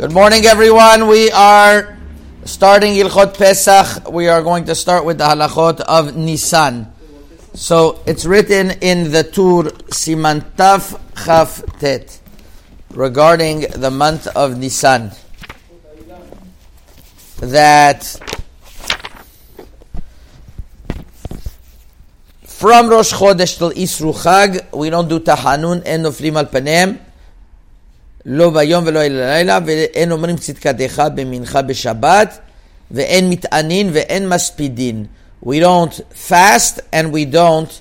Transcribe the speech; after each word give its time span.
Good 0.00 0.12
morning, 0.12 0.46
everyone. 0.46 1.08
We 1.08 1.30
are 1.30 1.94
starting 2.46 2.94
Ilchot 2.94 3.36
Pesach. 3.36 4.10
We 4.10 4.28
are 4.28 4.40
going 4.40 4.64
to 4.64 4.74
start 4.74 5.04
with 5.04 5.18
the 5.18 5.24
halachot 5.24 5.80
of 5.80 6.16
Nisan. 6.16 6.90
So 7.52 8.00
it's 8.06 8.24
written 8.24 8.70
in 8.80 9.12
the 9.12 9.24
Tur 9.24 9.64
Simantaf 9.92 10.96
Chaf 11.22 11.62
Tet 11.80 12.18
regarding 12.94 13.66
the 13.76 13.90
month 13.90 14.26
of 14.28 14.56
Nisan 14.56 15.10
that 17.44 18.00
from 22.44 22.88
Rosh 22.88 23.12
Chodesh 23.12 23.58
till 23.58 23.72
Isru 23.72 24.14
Chag 24.14 24.72
we 24.74 24.88
don't 24.88 25.10
do 25.10 25.20
Tahanun 25.20 25.82
and 25.84 26.06
Noflim 26.06 26.36
al 26.36 26.46
Panim 26.46 26.98
לא 28.26 28.50
ביום 28.50 28.84
ולא 28.86 29.00
לילה, 29.02 29.58
ואין 29.66 30.12
אומרים 30.12 30.36
צדקתך 30.36 31.02
במנחה 31.14 31.62
בשבת, 31.62 32.38
ואין 32.90 33.90
ואין 33.92 34.28
מספידין. 34.28 35.06
We 35.42 35.58
don't 35.58 35.94
fast 36.12 36.80
and 36.92 37.12
we 37.12 37.24
don't 37.24 37.80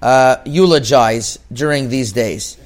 uh, 0.00 0.36
eulogize 0.46 1.38
during 1.52 1.90
these 1.90 2.12
days. 2.12 2.56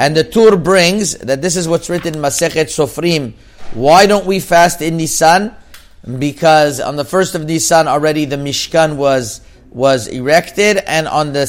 And 0.00 0.16
the 0.16 0.24
Tur 0.24 0.56
brings 0.56 1.18
that 1.18 1.42
this 1.42 1.56
is 1.56 1.68
what's 1.68 1.90
written 1.90 2.14
in 2.14 2.20
Masechet 2.20 2.68
Sofrim. 2.70 3.34
Why 3.74 4.06
don't 4.06 4.24
we 4.24 4.40
fast 4.40 4.80
in 4.80 4.96
Nisan? 4.96 5.54
Because 6.18 6.80
on 6.80 6.96
the 6.96 7.04
first 7.04 7.34
of 7.34 7.44
Nisan 7.44 7.88
already 7.88 8.24
the 8.24 8.36
Mishkan 8.36 8.96
was 8.96 9.40
was 9.70 10.06
erected, 10.06 10.78
and 10.86 11.08
on 11.08 11.32
the 11.32 11.46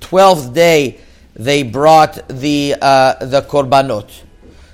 twelfth 0.00 0.52
day 0.54 0.98
they 1.36 1.62
brought 1.62 2.26
the 2.28 2.74
uh, 2.80 3.24
the 3.24 3.42
korbanot. 3.42 4.10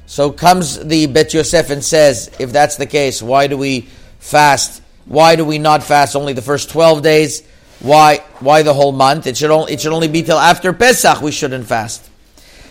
So 0.06 0.30
comes 0.30 0.78
the 0.78 1.06
Bet 1.06 1.32
Yosef 1.34 1.70
and 1.70 1.82
says, 1.82 2.30
if 2.38 2.52
that's 2.52 2.76
the 2.76 2.86
case, 2.86 3.22
why 3.22 3.46
do 3.46 3.56
we 3.56 3.82
fast? 4.18 4.82
Why 5.06 5.36
do 5.36 5.44
we 5.44 5.58
not 5.58 5.82
fast 5.82 6.14
only 6.16 6.32
the 6.32 6.42
first 6.42 6.70
12 6.70 7.02
days? 7.02 7.42
Why, 7.80 8.18
why 8.40 8.62
the 8.62 8.74
whole 8.74 8.92
month? 8.92 9.26
It 9.26 9.36
should, 9.36 9.50
only, 9.50 9.72
it 9.72 9.80
should 9.80 9.92
only 9.92 10.08
be 10.08 10.22
till 10.22 10.38
after 10.38 10.72
Pesach 10.72 11.20
we 11.20 11.32
shouldn't 11.32 11.66
fast. 11.66 12.08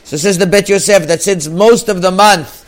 So 0.03 0.17
says 0.17 0.38
the 0.38 0.45
Bet 0.45 0.69
Yosef 0.69 1.08
that 1.08 1.21
since 1.21 1.47
most 1.47 1.89
of 1.89 2.02
the 2.02 2.11
month 2.11 2.59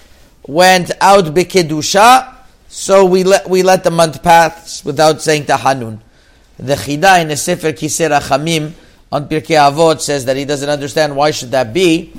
went 0.48 0.92
out 1.02 1.26
Bekedusha, 1.26 2.34
so 2.68 3.06
we 3.06 3.24
let, 3.24 3.50
we 3.50 3.64
let 3.64 3.84
the 3.84 3.92
month 3.92 4.22
pass 4.22 4.84
without 4.84 5.22
saying 5.22 5.44
Tahanun. 5.44 6.00
The 6.58 6.76
Chida 6.76 7.22
in 7.22 7.28
the 7.28 7.38
Sefer 7.38 7.72
Kisei 7.74 8.10
Rachamim 8.10 8.74
on 9.12 9.28
Pirkei 9.28 9.58
Avot 9.58 10.02
says 10.02 10.26
that 10.26 10.38
he 10.38 10.46
doesn't 10.46 10.70
understand 10.70 11.16
why 11.16 11.32
should 11.32 11.52
that 11.52 11.74
be. 11.74 12.14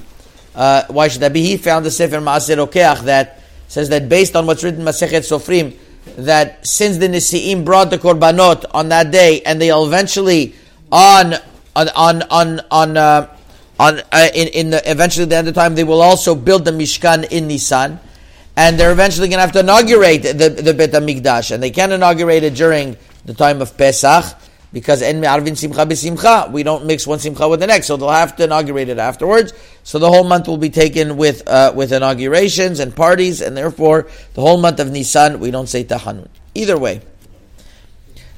Uh, 0.56 0.84
why 0.88 1.08
should 1.08 1.20
that 1.20 1.34
be? 1.34 1.42
He 1.42 1.58
found 1.58 1.84
the 1.84 1.90
Sefer 1.90 2.16
Maaseh 2.16 2.56
Rokeach 2.56 3.02
that 3.04 3.42
says 3.68 3.90
that 3.90 4.08
based 4.08 4.34
on 4.34 4.46
what's 4.46 4.64
written 4.64 4.84
Masechet 4.84 5.20
Sofrim, 5.20 5.76
that 6.16 6.66
since 6.66 6.96
the 6.96 7.08
Nisi'im 7.08 7.64
brought 7.64 7.90
the 7.90 7.98
Korbanot 7.98 8.64
on 8.72 8.88
that 8.88 9.10
day, 9.10 9.42
and 9.42 9.60
they 9.60 9.70
eventually 9.70 10.54
on 10.90 11.34
on 11.74 11.88
on 11.90 12.22
on 12.30 12.60
on, 12.70 12.96
uh, 12.96 13.36
on 13.78 14.00
uh, 14.12 14.28
in, 14.34 14.48
in 14.48 14.70
the 14.70 14.90
eventually 14.90 15.24
at 15.24 15.28
the 15.28 15.36
end 15.36 15.48
of 15.48 15.54
time 15.54 15.74
they 15.74 15.84
will 15.84 16.00
also 16.00 16.34
build 16.34 16.64
the 16.64 16.70
Mishkan 16.70 17.30
in 17.30 17.48
Nisan, 17.48 18.00
and 18.56 18.80
they're 18.80 18.92
eventually 18.92 19.28
going 19.28 19.38
to 19.38 19.42
have 19.42 19.52
to 19.52 19.60
inaugurate 19.60 20.22
the 20.22 20.48
the 20.48 20.72
Bet 20.72 20.92
Hamikdash, 20.92 21.50
and 21.50 21.62
they 21.62 21.70
can't 21.70 21.92
inaugurate 21.92 22.44
it 22.44 22.54
during 22.54 22.96
the 23.26 23.34
time 23.34 23.60
of 23.60 23.76
Pesach 23.76 24.24
because 24.76 25.00
en 25.00 25.20
me'arvin 25.20 25.56
simcha 25.56 25.86
b'simcha, 25.86 26.52
we 26.52 26.62
don't 26.62 26.84
mix 26.84 27.06
one 27.06 27.18
simcha 27.18 27.48
with 27.48 27.60
the 27.60 27.66
next, 27.66 27.86
so 27.86 27.96
they'll 27.96 28.10
have 28.10 28.36
to 28.36 28.44
inaugurate 28.44 28.90
it 28.90 28.98
afterwards. 28.98 29.54
So 29.84 29.98
the 29.98 30.10
whole 30.10 30.22
month 30.22 30.48
will 30.48 30.58
be 30.58 30.68
taken 30.68 31.16
with 31.16 31.48
uh, 31.48 31.72
with 31.74 31.94
inaugurations 31.94 32.78
and 32.78 32.94
parties, 32.94 33.40
and 33.40 33.56
therefore 33.56 34.06
the 34.34 34.42
whole 34.42 34.60
month 34.60 34.78
of 34.78 34.90
Nisan 34.90 35.40
we 35.40 35.50
don't 35.50 35.66
say 35.66 35.82
tahanun. 35.82 36.28
Either 36.54 36.76
way, 36.76 37.00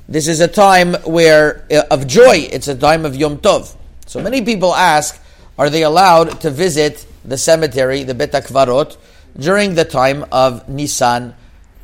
this 0.08 0.28
is 0.28 0.38
a 0.38 0.46
time 0.46 0.94
where 1.02 1.66
uh, 1.72 1.82
of 1.90 2.06
joy. 2.06 2.46
It's 2.52 2.68
a 2.68 2.76
time 2.76 3.04
of 3.04 3.16
Yom 3.16 3.38
Tov. 3.38 3.74
So 4.06 4.22
many 4.22 4.40
people 4.42 4.72
ask, 4.72 5.20
are 5.58 5.68
they 5.68 5.82
allowed 5.82 6.40
to 6.42 6.52
visit 6.52 7.04
the 7.24 7.36
cemetery, 7.36 8.04
the 8.04 8.14
Bet 8.14 8.30
Akvarot, 8.30 8.96
during 9.36 9.74
the 9.74 9.84
time 9.84 10.24
of 10.30 10.68
Nisan, 10.68 11.34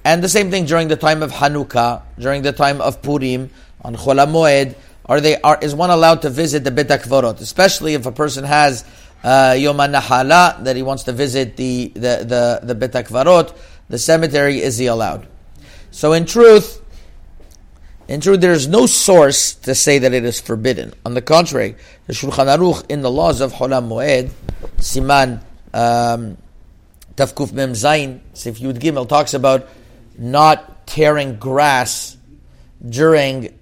and 0.05 0.23
the 0.23 0.29
same 0.29 0.53
thing 0.53 0.65
during 0.65 0.87
the 0.87 0.95
time 0.95 1.25
of 1.25 1.33
Hanukkah, 1.33 2.03
during 2.21 2.43
the 2.43 2.53
time 2.53 2.81
of 2.81 3.03
Purim? 3.03 3.51
On 3.85 3.95
Chol 3.97 4.17
Moed, 4.27 4.75
are 5.07 5.21
they 5.21 5.41
are 5.41 5.59
is 5.61 5.75
one 5.75 5.91
allowed 5.91 6.23
to 6.23 6.31
visit 6.31 6.65
the 6.65 6.71
Bet 6.71 6.89
Akvarot, 6.89 7.41
especially 7.41 7.95
if 7.95 8.07
a 8.07 8.13
person 8.13 8.45
has 8.45 8.85
uh, 9.23 9.55
Yom 9.59 9.77
Nahala 9.77 10.65
that 10.65 10.77
he 10.77 10.83
wants 10.83 11.05
to 11.05 11.13
visit 11.13 11.57
the 11.57 11.93
the 11.95 12.01
the, 12.01 12.61
the 12.63 12.75
Bet 12.75 12.93
Akvarot, 12.93 13.55
the 13.89 13.99
cemetery 13.99 14.61
is 14.61 14.79
he 14.79 14.87
allowed? 14.87 15.29
So 15.91 16.13
in 16.13 16.25
truth, 16.25 16.83
in 18.09 18.21
truth, 18.21 18.41
there 18.41 18.53
is 18.53 18.67
no 18.67 18.87
source 18.87 19.55
to 19.55 19.75
say 19.75 19.99
that 19.99 20.13
it 20.13 20.25
is 20.25 20.41
forbidden. 20.41 20.93
On 21.07 21.15
the 21.15 21.23
contrary, 21.23 21.77
the 22.07 22.13
Shulchan 22.13 22.47
Aruch 22.47 22.91
in 22.91 23.03
the 23.03 23.11
laws 23.11 23.41
of 23.41 23.53
Chol 23.53 23.71
Moed, 23.71 24.31
Siman 24.79 25.41
um, 25.73 26.37
Tafkuf 27.15 27.53
Mem 27.53 27.73
Zayin, 27.73 28.21
Sif 28.33 28.59
Yud 28.59 28.79
Gimel 28.79 29.09
talks 29.09 29.35
about 29.35 29.69
not 30.19 30.87
tearing 30.87 31.37
grass 31.37 32.17
during 32.87 33.59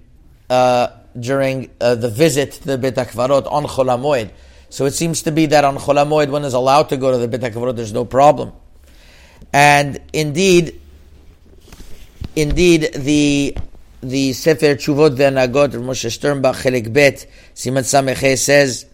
uh, 0.53 0.87
during 1.19 1.69
uh, 1.81 1.95
the 1.95 2.09
visit 2.09 2.51
to 2.51 2.65
the 2.65 2.77
Bet 2.77 2.95
HaKvarot 2.95 3.51
on 3.51 3.63
Chol 3.63 3.89
HaMoed. 3.89 4.29
So 4.69 4.85
it 4.85 4.91
seems 4.91 5.23
to 5.23 5.31
be 5.31 5.47
that 5.47 5.65
on 5.65 5.77
Chol 5.77 5.97
HaMoed 6.03 6.29
one 6.29 6.45
is 6.45 6.53
allowed 6.53 6.89
to 6.89 6.97
go 6.97 7.11
to 7.11 7.17
the 7.17 7.27
Bet 7.27 7.41
HaKvarot, 7.41 7.75
there's 7.75 7.93
no 7.93 8.05
problem. 8.05 8.51
And 9.51 9.99
indeed, 10.13 10.79
indeed, 12.35 12.89
the 12.93 13.57
the 14.01 14.33
Sefer 14.33 14.75
Chuvot 14.75 15.15
Ve'anagot 15.15 15.73
of 15.73 15.81
Moshe 15.81 16.09
Sternbuch 16.11 16.61
Chelik 16.61 16.91
Bet 16.91 17.25
Siman 17.55 17.85
Samech 17.85 18.37
says 18.37 18.85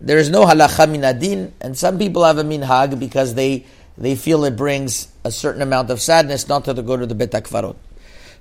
there 0.00 0.18
is 0.18 0.30
no 0.30 0.46
halacha 0.46 0.90
min 0.90 1.02
adin, 1.02 1.52
and 1.60 1.76
some 1.76 1.98
people 1.98 2.24
have 2.24 2.38
a 2.38 2.44
minhag 2.44 2.98
because 2.98 3.34
they 3.34 3.66
they 3.98 4.14
feel 4.16 4.44
it 4.44 4.56
brings 4.56 5.08
a 5.24 5.30
certain 5.30 5.62
amount 5.62 5.90
of 5.90 6.00
sadness 6.00 6.48
not 6.48 6.64
to 6.64 6.82
go 6.82 6.96
to 6.96 7.06
the 7.06 7.14
Bet 7.14 7.32
HaKvarot. 7.32 7.76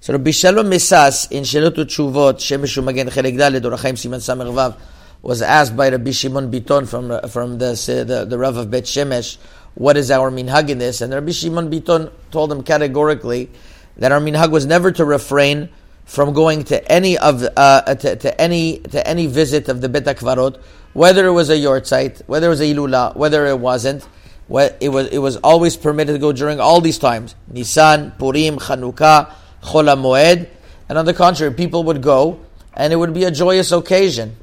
So 0.03 0.11
Rabbi 0.11 0.31
Shalom 0.31 0.69
Misas 0.69 1.31
in 1.31 1.43
Shelot 1.43 1.75
Tshuvot, 1.75 2.33
Shemesh 2.33 2.77
Umagen 2.77 3.09
Chelek 3.09 3.37
Daled, 3.37 3.61
Orachaim 3.61 3.93
Siman 3.93 4.19
Samech 4.19 4.53
Vav, 4.53 4.75
was 5.21 5.41
asked 5.41 5.77
by 5.77 5.87
Rabbi 5.87 6.11
Shimon 6.11 6.51
Biton 6.51 6.85
from, 6.85 7.29
from 7.29 7.57
the, 7.57 7.71
the, 8.05 8.25
the 8.25 8.37
Rav 8.37 8.57
of 8.57 8.69
Bet 8.69 8.83
Shemesh, 8.83 9.37
what 9.75 9.95
is 9.95 10.11
our 10.11 10.29
minhag 10.29 10.67
in 10.67 10.79
this? 10.79 10.99
And 10.99 11.13
Rabbi 11.13 11.31
Shimon 11.31 11.71
Biton 11.71 12.11
told 12.31 12.51
him 12.51 12.63
categorically 12.63 13.49
that 13.95 14.11
our 14.11 14.19
minhag 14.19 14.51
was 14.51 14.65
never 14.65 14.91
to 14.91 15.05
refrain 15.05 15.69
from 16.03 16.33
going 16.33 16.65
to 16.65 16.91
any 16.91 17.17
of 17.17 17.41
uh, 17.55 17.95
to, 17.95 18.17
to, 18.17 18.41
any 18.41 18.79
to 18.79 19.07
any 19.07 19.27
visit 19.27 19.69
of 19.69 19.79
the 19.79 19.87
Bet 19.87 20.03
Akvarot, 20.03 20.61
whether 20.91 21.25
it 21.27 21.31
was 21.31 21.49
a 21.49 21.55
yortzeit, 21.55 22.23
whether 22.27 22.47
it 22.47 22.49
was 22.49 22.59
a 22.59 22.65
ilula, 22.65 23.15
whether 23.15 23.45
it 23.45 23.57
wasn't. 23.57 24.05
It 24.49 24.89
was 24.89 25.07
it 25.07 25.19
was 25.19 25.37
always 25.37 25.77
permitted 25.77 26.11
to 26.11 26.19
go 26.19 26.33
during 26.33 26.59
all 26.59 26.81
these 26.81 26.99
times: 26.99 27.35
Nisan, 27.47 28.11
Purim, 28.19 28.59
Chanukah, 28.59 29.33
Chol 29.63 29.88
Moed, 29.97 30.47
and 30.90 30.97
on 30.97 31.06
the 31.06 31.13
contrary, 31.13 31.53
people 31.53 31.84
would 31.85 32.01
go, 32.01 32.40
and 32.74 32.94
it 32.94 32.97
would 32.97 33.13
be 33.13 33.24
a 33.24 33.31
joyous 33.31 33.72
occasion. 33.72 34.35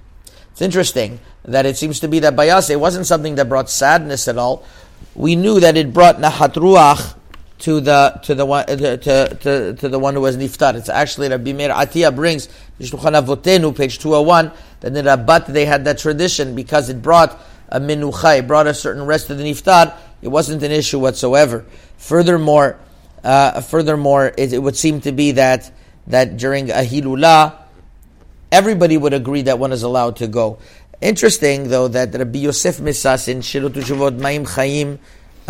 It's 0.52 0.62
interesting 0.62 1.20
that 1.44 1.66
it 1.66 1.76
seems 1.76 2.00
to 2.00 2.08
be 2.08 2.18
that 2.20 2.34
Bayase 2.34 2.78
wasn't 2.78 3.06
something 3.06 3.36
that 3.36 3.48
brought 3.48 3.70
sadness 3.70 4.28
at 4.28 4.38
all. 4.38 4.64
We 5.14 5.36
knew 5.36 5.60
that 5.60 5.76
it 5.76 5.92
brought 5.92 6.16
Nahat 6.18 6.54
Ruach 6.54 7.16
to 7.60 7.80
the 7.80 8.20
to 8.22 8.34
the 8.34 8.46
one 8.46 8.66
to, 8.66 8.96
to, 8.96 9.74
to, 9.74 9.88
the 9.88 9.98
one 9.98 10.14
who 10.14 10.22
was 10.22 10.36
niftar. 10.36 10.74
It's 10.74 10.88
actually 10.88 11.28
Rabbi 11.28 11.52
Meir 11.52 11.70
Atiyah 11.70 12.14
brings 12.14 12.48
MiShulchan 12.78 13.22
Avotenu, 13.22 13.76
page 13.76 13.98
two 13.98 14.12
hundred 14.12 14.26
one, 14.26 14.52
that 14.80 14.96
in 14.96 15.04
Rabat 15.04 15.46
they 15.46 15.66
had 15.66 15.84
that 15.84 15.98
tradition 15.98 16.54
because 16.54 16.88
it 16.88 17.02
brought 17.02 17.38
a 17.68 17.78
minucha, 17.78 18.38
it 18.38 18.46
brought 18.46 18.66
a 18.66 18.74
certain 18.74 19.04
rest 19.04 19.26
to 19.26 19.34
the 19.34 19.44
niftar. 19.44 19.94
It 20.22 20.28
wasn't 20.28 20.62
an 20.62 20.72
issue 20.72 20.98
whatsoever. 20.98 21.64
Furthermore, 21.96 22.78
uh, 23.24 23.60
furthermore, 23.60 24.32
it, 24.36 24.52
it, 24.52 24.58
would 24.58 24.76
seem 24.76 25.00
to 25.02 25.12
be 25.12 25.32
that 25.32 25.70
that 26.06 26.36
during 26.36 26.70
a 26.70 26.82
hilula, 26.84 27.56
everybody 28.50 28.96
would 28.96 29.12
agree 29.12 29.42
that 29.42 29.58
one 29.58 29.72
is 29.72 29.82
allowed 29.82 30.16
to 30.16 30.26
go. 30.26 30.58
Interesting, 31.00 31.68
though, 31.68 31.88
that 31.88 32.14
Rabbi 32.14 32.40
Yosef 32.40 32.78
Misas 32.78 33.28
in 33.28 33.38
Shirut 33.40 33.72
Shuvot 33.72 34.18
Maim 34.18 34.44
Chaim 34.44 34.98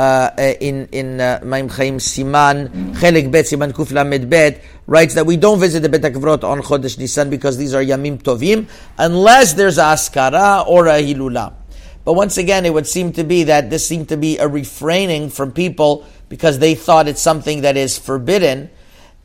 uh, 0.01 0.31
in 0.61 0.89
in 0.93 1.21
uh, 1.21 1.41
Maim 1.45 1.69
Chaim 1.69 1.99
Siman 1.99 2.95
Chelik 2.95 3.31
Bet 3.31 3.45
Siman 3.45 3.73
Kuf 3.73 3.93
Lamed 3.93 4.31
Bet 4.31 4.63
writes 4.87 5.15
that 5.15 5.27
we 5.27 5.37
don't 5.37 5.61
visit 5.61 5.81
the 5.81 5.89
Bet 5.89 6.03
Akvrot 6.03 6.43
on 6.43 6.63
Chodesh 6.63 6.99
Nisan 6.99 7.29
because 7.29 7.59
these 7.59 7.75
are 7.75 7.83
Yamim 7.83 8.23
Tovim 8.23 8.67
unless 8.97 9.53
there's 9.55 9.79
a 9.79 9.93
Azkara 9.93 10.67
or 10.67 10.87
a 10.87 11.03
Hilula. 11.03 11.60
But 12.05 12.15
once 12.15 12.39
again, 12.39 12.65
it 12.65 12.73
would 12.73 12.87
seem 12.87 13.13
to 13.13 13.25
be 13.25 13.45
that 13.45 13.71
this 13.71 13.87
seemed 13.87 14.09
to 14.09 14.17
be 14.17 14.39
a 14.39 14.49
refraining 14.49 15.31
from 15.31 15.53
people 15.53 16.07
because 16.29 16.59
they 16.59 16.75
thought 16.75 17.09
it's 17.09 17.21
something 17.21 17.63
that 17.63 17.77
is 17.77 17.99
forbidden, 17.99 18.71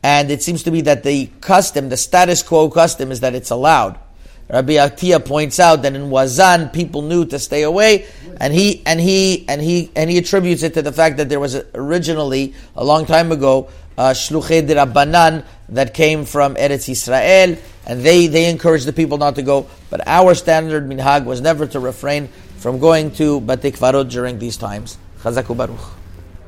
and 0.02 0.30
it 0.30 0.42
seems 0.42 0.62
to 0.64 0.70
be 0.70 0.82
that 0.82 1.02
the 1.02 1.30
custom, 1.40 1.88
the 1.88 1.96
status 1.96 2.42
quo 2.42 2.68
custom, 2.68 3.10
is 3.10 3.20
that 3.20 3.34
it's 3.34 3.50
allowed. 3.50 3.98
Rabbi 4.48 4.74
Atiyah 4.74 5.24
points 5.24 5.58
out 5.58 5.82
that 5.82 5.94
in 5.94 6.08
Wazan 6.08 6.68
people 6.68 7.02
knew 7.02 7.24
to 7.26 7.38
stay 7.38 7.62
away, 7.62 8.06
and 8.40 8.52
he 8.52 8.82
and 8.86 9.00
he 9.00 9.44
and 9.48 9.60
he 9.60 9.90
and 9.96 10.08
he 10.08 10.18
attributes 10.18 10.62
it 10.62 10.74
to 10.74 10.82
the 10.82 10.92
fact 10.92 11.16
that 11.16 11.28
there 11.28 11.40
was 11.40 11.56
originally 11.74 12.54
a 12.76 12.84
long 12.84 13.06
time 13.06 13.32
ago 13.32 13.68
uh, 13.98 14.12
Rabbanan 14.12 15.44
that 15.70 15.94
came 15.94 16.24
from 16.24 16.54
Eretz 16.54 16.88
Israel, 16.88 17.56
and 17.86 18.02
they 18.02 18.28
they 18.28 18.48
encouraged 18.48 18.86
the 18.86 18.92
people 18.92 19.18
not 19.18 19.34
to 19.34 19.42
go. 19.42 19.66
But 19.90 20.06
our 20.06 20.34
standard 20.34 20.88
minhag 20.88 21.24
was 21.24 21.40
never 21.40 21.66
to 21.66 21.80
refrain 21.80 22.28
from 22.66 22.80
going 22.80 23.12
to 23.12 23.40
Batik 23.42 23.76
Kvarot 23.76 24.10
during 24.10 24.40
these 24.40 24.56
times. 24.56 24.98
Chazaku 25.22 25.56
Baruch. 25.56 26.05